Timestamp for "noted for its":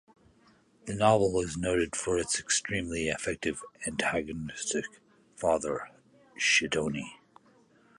1.57-2.39